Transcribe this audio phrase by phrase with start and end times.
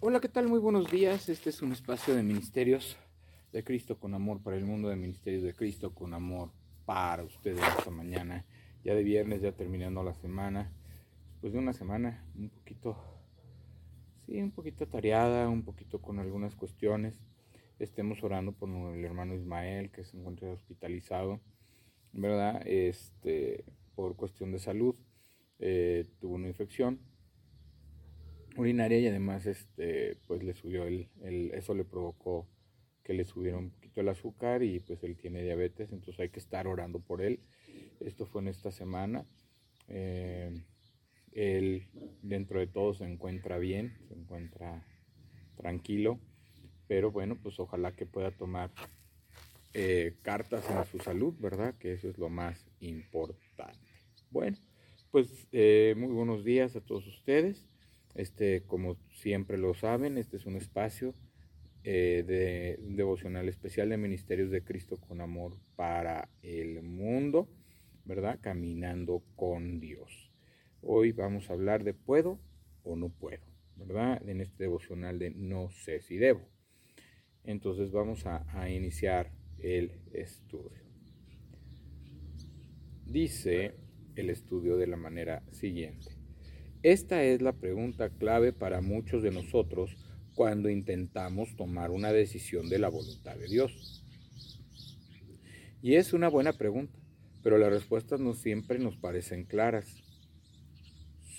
[0.00, 0.48] Hola, ¿qué tal?
[0.48, 1.28] Muy buenos días.
[1.28, 2.96] Este es un espacio de ministerios
[3.52, 6.50] de Cristo con amor para el mundo, de ministerios de Cristo con amor
[6.84, 8.44] para ustedes esta mañana.
[8.84, 10.72] Ya de viernes, ya terminando la semana.
[11.30, 12.96] Después de una semana un poquito,
[14.26, 17.14] sí, un poquito tareada, un poquito con algunas cuestiones.
[17.80, 21.40] Estemos orando por el hermano Ismael que se encuentra hospitalizado,
[22.12, 22.62] ¿verdad?
[22.66, 24.94] Este, por cuestión de salud.
[25.58, 27.00] Eh, tuvo una infección
[28.56, 31.08] urinaria y además este pues le subió el,
[31.54, 32.48] eso le provocó
[33.02, 36.40] que le subiera un poquito el azúcar y pues él tiene diabetes entonces hay que
[36.40, 37.40] estar orando por él
[38.00, 39.26] esto fue en esta semana
[39.88, 40.50] eh,
[41.32, 41.86] él
[42.22, 44.82] dentro de todo se encuentra bien se encuentra
[45.56, 46.18] tranquilo
[46.90, 48.72] pero bueno pues ojalá que pueda tomar
[49.74, 53.78] eh, cartas en su salud verdad que eso es lo más importante
[54.32, 54.56] bueno
[55.12, 57.70] pues eh, muy buenos días a todos ustedes
[58.14, 61.14] este, como siempre lo saben, este es un espacio
[61.84, 67.48] eh, de devocional especial de Ministerios de Cristo con Amor para el mundo,
[68.04, 68.38] ¿verdad?
[68.40, 70.32] Caminando con Dios.
[70.82, 72.40] Hoy vamos a hablar de puedo
[72.82, 73.44] o no puedo,
[73.76, 74.20] ¿verdad?
[74.28, 76.42] En este devocional de no sé si debo.
[77.44, 80.78] Entonces vamos a, iniciar el estudio.
[83.06, 83.74] Dice
[84.14, 86.16] el estudio de la manera siguiente.
[86.82, 89.96] Esta es la pregunta clave para muchos de nosotros
[90.34, 94.04] cuando intentamos tomar una decisión de la voluntad de Dios.
[95.82, 96.98] Y es una buena pregunta,
[97.42, 100.02] pero las respuestas no siempre nos parecen claras.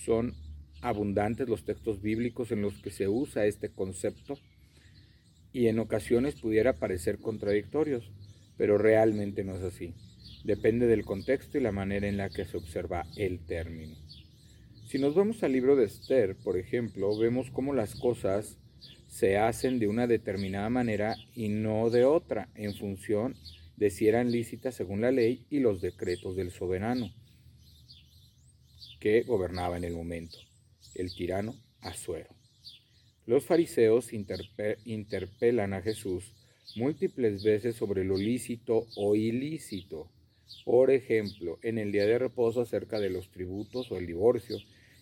[0.04, 0.34] Son
[0.82, 4.36] abundantes los textos bíblicos en los que se usa este concepto
[5.54, 8.12] y en ocasiones pudiera parecer contradictorios,
[8.58, 9.94] pero realmente no es así.
[10.44, 13.96] Depende del contexto y la manera en la que se observa el término.
[14.88, 18.58] Si nos vamos al libro de Esther, por ejemplo, vemos cómo las cosas
[19.08, 23.36] se hacen de una determinada manera y no de otra, en función
[23.78, 27.12] de si eran lícitas según la ley y los decretos del soberano
[29.00, 30.38] que gobernaba en el momento,
[30.96, 32.41] el tirano Asuero.
[33.28, 36.34] Los fariseos interpelan a Jesús
[36.76, 40.10] múltiples veces sobre lo lícito o ilícito.
[40.66, 44.58] Por ejemplo, en el día de reposo acerca de los tributos o el divorcio,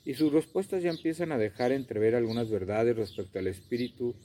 [0.06, 4.16] y sus respuestas ya empiezan a dejar entrever algunas verdades respecto al espíritu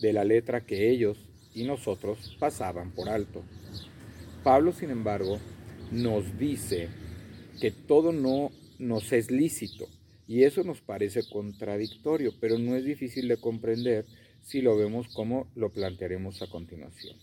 [0.00, 1.18] de la letra que ellos
[1.54, 3.44] y nosotros pasaban por alto.
[4.42, 5.38] Pablo, sin embargo,
[5.92, 6.88] nos dice
[7.60, 9.86] que todo no nos es lícito
[10.26, 14.06] y eso nos parece contradictorio, pero no es difícil de comprender
[14.42, 17.16] si lo vemos como lo plantearemos a continuación.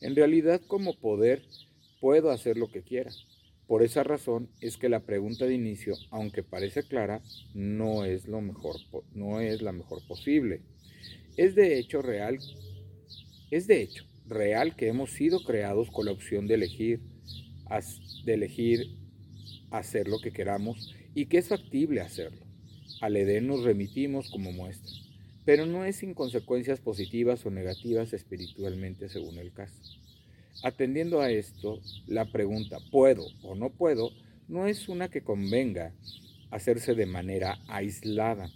[0.00, 1.42] En realidad, como poder,
[2.00, 3.10] puedo hacer lo que quiera,
[3.70, 7.22] por esa razón es que la pregunta de inicio, aunque parece clara,
[7.54, 8.74] no es, lo mejor,
[9.14, 10.62] no es la mejor posible.
[11.36, 12.40] Es de hecho real,
[13.52, 16.98] es de hecho real que hemos sido creados con la opción de elegir,
[18.24, 18.96] de elegir
[19.70, 22.44] hacer lo que queramos y que es factible hacerlo.
[23.00, 24.92] Al Edén nos remitimos como muestra,
[25.44, 29.80] pero no es sin consecuencias positivas o negativas espiritualmente según el caso.
[30.62, 34.10] Atendiendo a esto, la pregunta ¿puedo o no puedo?
[34.50, 35.94] no es una que convenga
[36.50, 38.50] hacerse de manera aislada,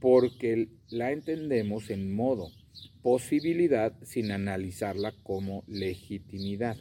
[0.00, 2.52] porque la entendemos en modo
[3.02, 6.76] posibilidad sin analizarla como legitimidad.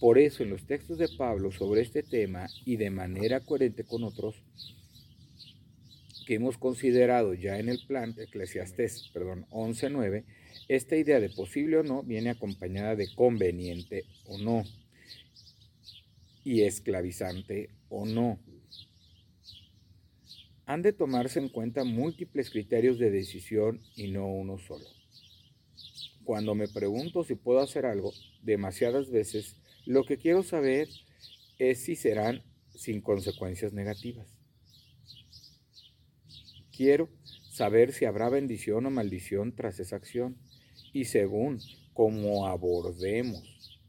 [0.00, 4.04] Por eso en los textos de Pablo sobre este tema y de manera coherente con
[4.04, 4.36] otros
[6.24, 10.24] que hemos considerado ya en el plan Eclesiastés, perdón, 11.9,
[10.68, 14.62] esta idea de posible o no viene acompañada de conveniente o no
[16.44, 18.38] y esclavizante o no.
[20.66, 24.84] Han de tomarse en cuenta múltiples criterios de decisión y no uno solo.
[26.24, 29.56] Cuando me pregunto si puedo hacer algo, demasiadas veces
[29.88, 30.86] lo que quiero saber
[31.58, 32.42] es si serán
[32.74, 34.26] sin consecuencias negativas.
[36.70, 37.08] Quiero
[37.50, 40.36] saber si habrá bendición o maldición tras esa acción
[40.92, 41.58] y según
[41.94, 43.80] cómo abordemos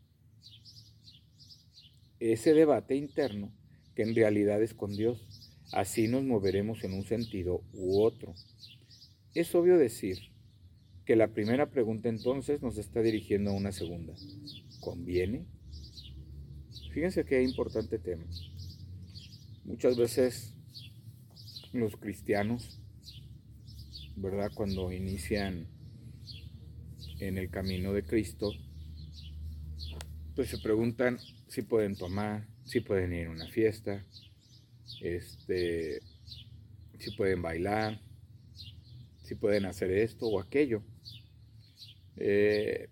[2.21, 3.51] ese debate interno
[3.93, 5.27] que en realidad es con Dios.
[5.73, 8.33] Así nos moveremos en un sentido u otro.
[9.33, 10.17] Es obvio decir
[11.03, 14.15] que la primera pregunta entonces nos está dirigiendo a una segunda.
[14.79, 15.58] ¿Conviene?
[16.91, 18.25] Fíjense qué importante tema.
[19.63, 20.53] Muchas veces
[21.71, 22.79] los cristianos,
[24.15, 24.51] ¿verdad?
[24.53, 25.67] Cuando inician
[27.19, 28.51] en el camino de Cristo,
[30.35, 34.03] pues se preguntan si pueden tomar, si pueden ir a una fiesta,
[35.01, 36.01] este,
[36.97, 38.01] si pueden bailar,
[39.23, 40.81] si pueden hacer esto o aquello.
[42.17, 42.89] Eh,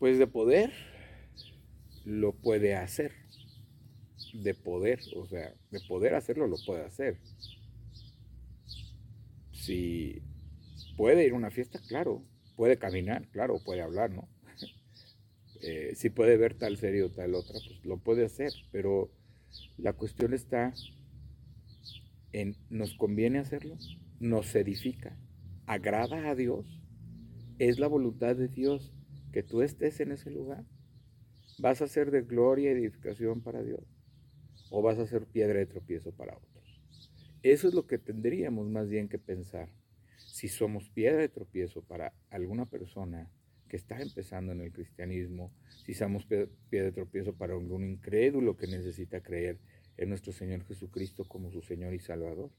[0.00, 0.72] pues de poder
[2.04, 3.12] lo puede hacer.
[4.32, 7.18] De poder, o sea, de poder hacerlo lo puede hacer.
[9.52, 10.22] Si
[10.96, 12.24] puede ir a una fiesta, claro.
[12.56, 14.28] Puede caminar, claro, puede hablar, ¿no?
[15.62, 18.50] Eh, si puede ver tal serie o tal otra, pues lo puede hacer.
[18.72, 19.10] Pero
[19.76, 20.72] la cuestión está
[22.32, 23.76] en, ¿nos conviene hacerlo?
[24.20, 25.18] ¿Nos edifica?
[25.66, 26.64] ¿Agrada a Dios?
[27.58, 28.90] ¿Es la voluntad de Dios
[29.32, 30.64] que tú estés en ese lugar?
[31.58, 33.84] ¿Vas a ser de gloria y edificación para Dios?
[34.70, 36.80] ¿O vas a ser piedra de tropiezo para otros?
[37.42, 39.68] Eso es lo que tendríamos más bien que pensar.
[40.16, 43.30] Si somos piedra de tropiezo para alguna persona
[43.68, 45.52] que está empezando en el cristianismo,
[45.84, 49.58] si somos piedra de tropiezo para algún incrédulo que necesita creer
[49.96, 52.50] en nuestro Señor Jesucristo como su Señor y Salvador.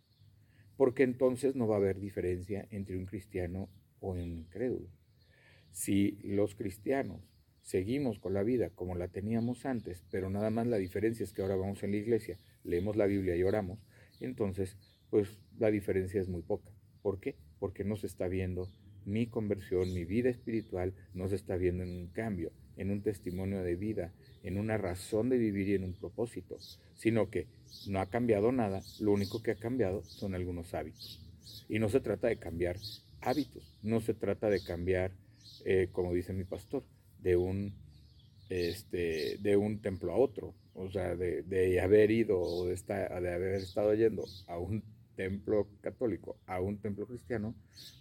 [0.77, 3.69] Porque entonces no va a haber diferencia entre un cristiano
[3.99, 4.89] o un incrédulo.
[5.71, 7.21] Si los cristianos
[7.61, 11.41] seguimos con la vida como la teníamos antes, pero nada más la diferencia es que
[11.41, 13.79] ahora vamos en la iglesia, leemos la Biblia y oramos,
[14.19, 14.77] entonces
[15.09, 16.71] pues la diferencia es muy poca.
[17.01, 17.35] ¿Por qué?
[17.59, 18.69] Porque no se está viendo
[19.05, 23.61] mi conversión, mi vida espiritual, no se está viendo en un cambio, en un testimonio
[23.61, 24.13] de vida,
[24.43, 26.57] en una razón de vivir y en un propósito,
[26.95, 27.47] sino que
[27.87, 31.19] no ha cambiado nada, lo único que ha cambiado son algunos hábitos.
[31.67, 32.77] Y no se trata de cambiar
[33.21, 35.11] hábitos, no se trata de cambiar,
[35.65, 36.83] eh, como dice mi pastor,
[37.19, 37.73] de un,
[38.49, 43.55] este, de un templo a otro, o sea, de, haber ido o de, de haber
[43.61, 44.83] estado yendo a un
[45.15, 47.53] templo católico a un templo cristiano,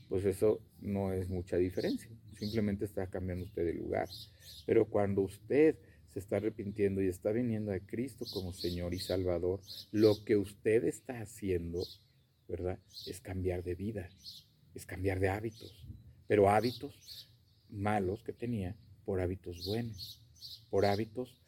[0.08, 2.08] pues eso no es mucha diferencia,
[2.38, 4.08] simplemente está cambiando usted de lugar.
[4.66, 5.76] Pero cuando usted
[6.12, 9.60] se está arrepintiendo y está viniendo a Cristo como Señor y Salvador,
[9.92, 11.82] lo que usted está haciendo,
[12.48, 12.78] ¿verdad?
[13.06, 14.08] Es cambiar de vida,
[14.74, 15.86] es cambiar de hábitos,
[16.26, 17.29] pero hábitos
[17.70, 20.22] malos que tenía por hábitos buenos,
[20.70, 21.40] por hábitos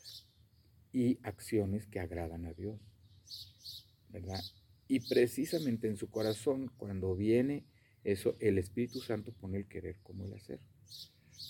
[0.92, 2.80] y acciones que agradan a Dios.
[4.88, 7.64] Y precisamente en su corazón, cuando viene
[8.04, 10.60] eso, el Espíritu Santo pone el querer como el hacer.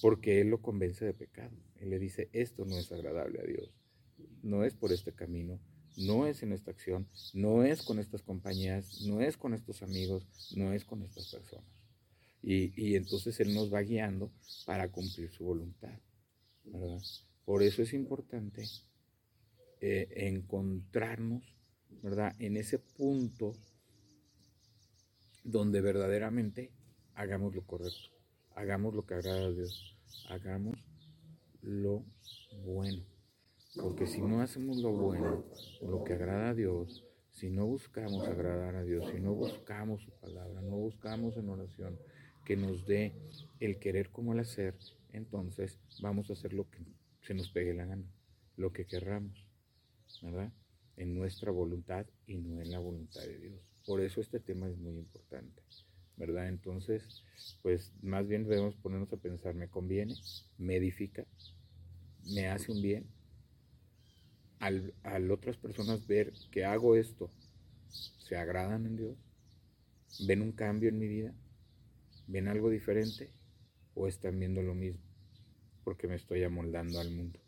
[0.00, 1.56] Porque Él lo convence de pecado.
[1.76, 3.72] Él le dice, esto no es agradable a Dios.
[4.42, 5.60] No es por este camino,
[5.96, 10.26] no es en esta acción, no es con estas compañías, no es con estos amigos,
[10.56, 11.81] no es con estas personas.
[12.42, 14.32] Y, entonces Él nos va guiando
[14.66, 15.96] para cumplir su voluntad.
[16.64, 17.00] ¿verdad?
[17.44, 18.64] Por eso es importante
[19.80, 21.42] eh, encontrarnos,
[22.02, 22.34] ¿verdad?
[22.38, 23.54] En ese punto
[25.44, 26.72] donde verdaderamente
[27.14, 28.10] hagamos lo correcto,
[28.54, 29.96] hagamos lo que agrada a Dios,
[30.28, 30.78] hagamos
[31.62, 32.04] lo
[32.64, 33.04] bueno.
[33.74, 35.44] Porque si no hacemos lo bueno,
[35.80, 40.10] lo que agrada a Dios, si no buscamos agradar a Dios, si no buscamos su
[40.20, 41.98] palabra, no buscamos en oración,
[42.44, 43.12] que nos dé
[43.60, 44.74] el querer como el hacer,
[45.12, 46.78] entonces vamos a hacer lo que
[47.22, 48.04] se nos pegue la gana,
[48.56, 49.46] lo que querramos,
[50.22, 50.52] ¿verdad?
[50.96, 53.60] En nuestra voluntad y no en la voluntad de Dios.
[53.86, 55.62] Por eso este tema es muy importante,
[56.16, 56.48] ¿verdad?
[56.48, 57.24] Entonces,
[57.62, 60.14] pues más bien debemos ponernos a pensar, ¿me conviene?
[60.58, 61.26] ¿Me edifica?
[62.26, 63.06] ¿Me hace un bien?
[64.58, 67.30] Al, al otras personas ver que hago esto,
[67.88, 69.16] ¿se agradan en Dios?
[70.26, 71.34] ¿Ven un cambio en mi vida?
[72.26, 73.32] ¿Ven algo diferente
[73.94, 75.02] o están viendo lo mismo?
[75.84, 77.40] Porque me estoy amoldando al mundo.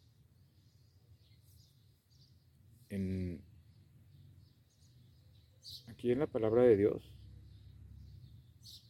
[5.89, 7.15] aquí en la palabra de Dios,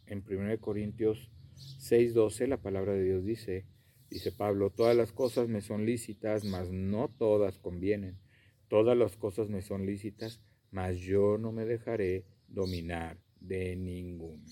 [0.07, 1.31] en 1 Corintios
[1.79, 3.67] 6:12, la palabra de Dios dice,
[4.11, 8.19] dice Pablo, todas las cosas me son lícitas, mas no todas convienen.
[8.69, 14.45] Todas las cosas me son lícitas, mas yo no me dejaré dominar de ninguna.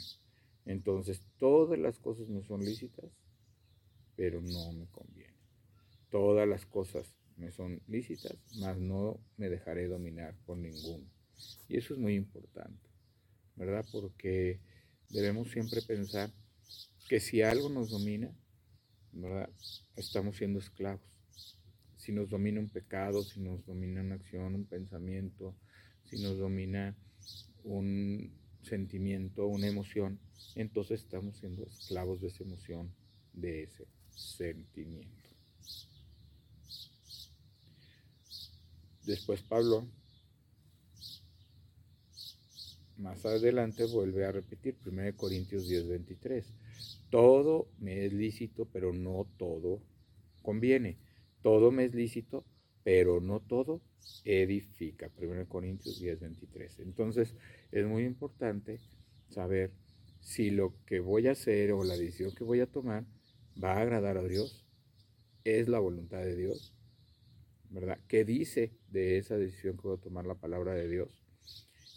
[0.65, 3.11] Entonces, todas las cosas me son lícitas,
[4.17, 5.37] pero no me convienen.
[6.11, 11.07] Todas las cosas me son lícitas, mas no me dejaré dominar por ninguno.
[11.69, 12.89] Y eso es muy importante,
[13.57, 13.85] ¿verdad?
[13.91, 14.61] Porque
[15.09, 16.31] debemos siempre pensar
[17.09, 18.33] que si algo nos domina,
[19.13, 19.51] ¿verdad?
[19.97, 21.03] Estamos siendo esclavos.
[21.97, 25.55] Si nos domina un pecado, si nos domina una acción, un pensamiento,
[26.05, 26.97] si nos domina
[27.65, 30.19] un sentimiento, una emoción,
[30.55, 32.93] entonces estamos siendo esclavos de esa emoción,
[33.33, 35.31] de ese sentimiento.
[39.05, 39.85] Después Pablo,
[42.99, 46.47] más adelante, vuelve a repetir 1 Corintios 10, 23.
[47.11, 49.83] todo me es lícito, pero no todo
[50.43, 50.97] conviene.
[51.43, 52.45] Todo me es lícito,
[52.85, 53.81] pero no todo
[54.25, 55.11] edifica.
[55.17, 56.81] 1 Corintios 10, 23.
[56.81, 57.35] Entonces
[57.71, 58.81] es muy importante
[59.29, 59.73] saber
[60.21, 63.05] si lo que voy a hacer o la decisión que voy a tomar
[63.63, 64.65] va a agradar a Dios,
[65.45, 66.73] es la voluntad de Dios,
[67.71, 67.99] ¿verdad?
[68.07, 71.25] ¿Qué dice de esa decisión que voy a tomar la palabra de Dios?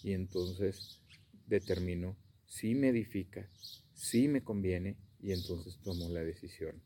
[0.04, 1.02] Y entonces
[1.48, 3.50] determino si me edifica,
[3.94, 6.82] si me conviene y entonces tomo la decisión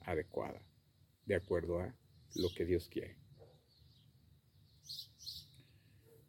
[0.00, 0.62] adecuada,
[1.24, 1.94] de acuerdo a
[2.34, 3.16] lo que Dios quiere.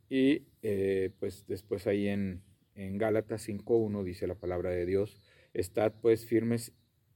[0.09, 2.41] Y eh, pues después ahí en,
[2.75, 5.21] en Gálatas 5.1 dice la palabra de Dios,
[5.53, 6.73] estad pues firmes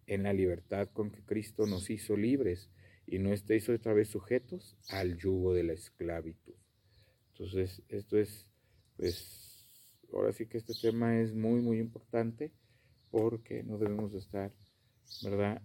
[0.07, 2.69] en la libertad con que Cristo nos hizo libres
[3.05, 6.55] y no estéis otra vez sujetos al yugo de la esclavitud.
[7.33, 8.45] Entonces, esto es,
[8.97, 9.65] pues,
[10.13, 12.51] ahora sí que este tema es muy, muy importante
[13.09, 14.51] porque no debemos de estar,
[15.23, 15.61] ¿verdad?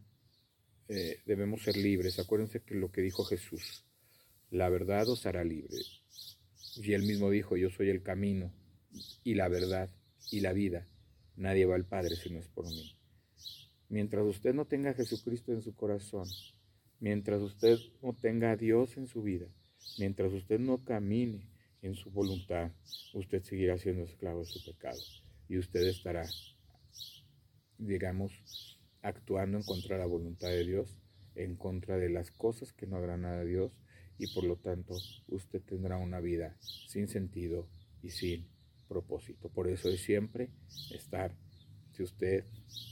[0.88, 2.18] Eh, debemos ser libres.
[2.18, 3.84] Acuérdense que lo que dijo Jesús,
[4.50, 6.02] la verdad os hará libres.
[6.76, 8.52] Y él mismo dijo, yo soy el camino
[9.24, 9.90] y la verdad
[10.30, 10.86] y la vida.
[11.36, 12.96] Nadie va al Padre si no es por mí.
[13.88, 16.26] Mientras usted no tenga a Jesucristo en su corazón,
[16.98, 19.46] mientras usted no tenga a Dios en su vida,
[19.98, 21.48] mientras usted no camine
[21.82, 22.72] en su voluntad,
[23.14, 24.98] usted seguirá siendo esclavo de su pecado
[25.48, 26.26] y usted estará,
[27.78, 28.32] digamos,
[29.02, 30.98] actuando en contra de la voluntad de Dios,
[31.36, 33.72] en contra de las cosas que no agradan a Dios
[34.18, 34.94] y por lo tanto
[35.28, 37.68] usted tendrá una vida sin sentido
[38.02, 38.46] y sin
[38.88, 39.48] propósito.
[39.48, 40.50] Por eso es siempre
[40.90, 41.34] estar
[41.96, 42.44] si usted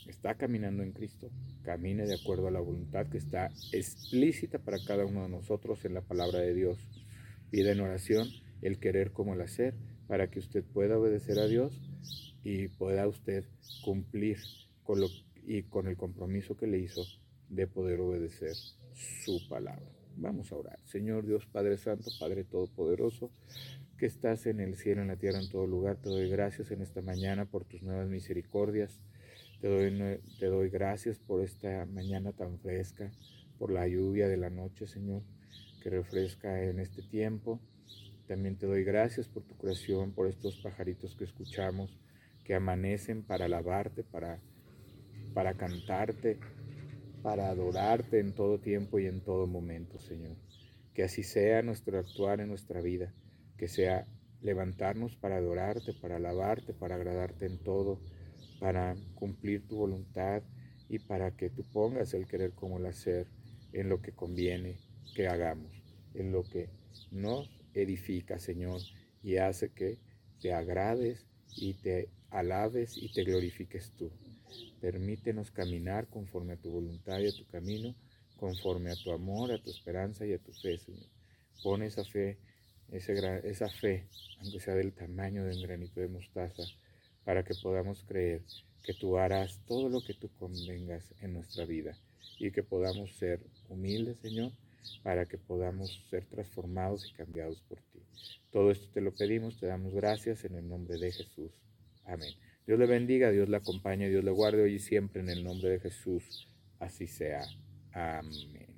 [0.07, 1.31] está caminando en Cristo,
[1.62, 5.93] camine de acuerdo a la voluntad que está explícita para cada uno de nosotros en
[5.93, 6.78] la palabra de Dios.
[7.50, 8.26] Pida en oración
[8.62, 9.75] el querer como el hacer
[10.07, 11.83] para que usted pueda obedecer a Dios
[12.43, 13.45] y pueda usted
[13.83, 14.38] cumplir
[14.85, 15.09] con lo,
[15.47, 17.04] y con el compromiso que le hizo
[17.50, 18.54] de poder obedecer
[18.95, 20.03] su palabra.
[20.16, 20.78] Vamos a orar.
[20.85, 23.30] Señor Dios Padre Santo, Padre Todopoderoso,
[23.99, 25.97] que estás en el cielo, en la tierra, en todo lugar.
[25.97, 29.00] Te doy gracias en esta mañana por tus nuevas misericordias.
[29.61, 33.11] Te doy, te doy gracias por esta mañana tan fresca,
[33.59, 35.23] por la lluvia de la noche, Señor,
[35.83, 37.61] que refresca en este tiempo.
[38.26, 41.99] También te doy gracias por tu creación, por estos pajaritos que escuchamos,
[42.44, 44.38] que amanecen para alabarte, para,
[45.35, 46.38] para cantarte,
[47.25, 50.37] para adorarte en todo tiempo y en todo momento, Señor.
[50.93, 53.14] Que así sea nuestro actuar en nuestra vida
[53.57, 54.07] que sea
[54.43, 57.99] levantarnos para adorarte, para alabarte, para agradarte en todo,
[58.61, 60.43] para cumplir tu voluntad
[60.90, 63.26] y para que tú pongas el querer como el hacer
[63.73, 64.76] en lo que conviene
[65.14, 65.73] que hagamos,
[66.12, 66.69] en lo que
[67.11, 68.83] nos edifica, Señor,
[69.23, 69.99] y hace que
[70.43, 71.26] te agrades
[71.57, 74.11] y te alabes y te glorifiques tú.
[74.80, 77.94] Permítenos caminar conforme a tu voluntad y a tu camino,
[78.37, 81.06] conforme a tu amor, a tu esperanza y a tu fe, Señor.
[81.62, 82.38] Pon esa fe
[82.92, 84.06] esa fe,
[84.40, 86.62] aunque sea del tamaño de un granito de mostaza,
[87.25, 88.42] para que podamos creer
[88.82, 91.96] que tú harás todo lo que tú convengas en nuestra vida
[92.38, 94.52] y que podamos ser humildes, Señor,
[95.02, 98.00] para que podamos ser transformados y cambiados por ti.
[98.52, 101.50] Todo esto te lo pedimos, te damos gracias en el nombre de Jesús.
[102.04, 102.34] Amén.
[102.66, 105.68] Dios le bendiga, Dios le acompañe, Dios le guarde hoy y siempre en el nombre
[105.68, 106.49] de Jesús.
[106.78, 107.44] Así sea.
[107.92, 108.75] Amén.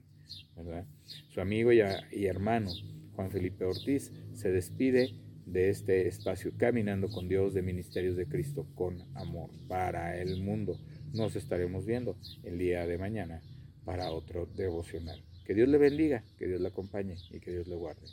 [1.29, 2.71] Su amigo y hermano
[3.15, 5.15] Juan Felipe Ortiz se despide
[5.47, 10.81] de este espacio Caminando con Dios de Ministerios de Cristo con Amor para el mundo.
[11.13, 13.41] Nos estaremos viendo el día de mañana
[13.85, 15.23] para otro devocional.
[15.45, 18.07] Que Dios le bendiga, que Dios le acompañe y que Dios le guarde.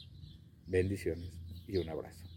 [0.68, 1.32] Bendiciones
[1.68, 2.33] y un abrazo.